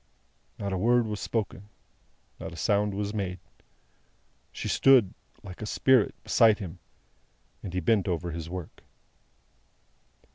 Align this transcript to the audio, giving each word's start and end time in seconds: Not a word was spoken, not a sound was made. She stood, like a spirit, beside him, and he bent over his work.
Not 0.57 0.73
a 0.73 0.79
word 0.79 1.05
was 1.05 1.19
spoken, 1.19 1.69
not 2.39 2.51
a 2.53 2.55
sound 2.55 2.95
was 2.95 3.13
made. 3.13 3.37
She 4.51 4.67
stood, 4.67 5.13
like 5.43 5.61
a 5.61 5.67
spirit, 5.67 6.15
beside 6.23 6.57
him, 6.57 6.79
and 7.61 7.71
he 7.71 7.81
bent 7.81 8.07
over 8.07 8.31
his 8.31 8.49
work. 8.49 8.81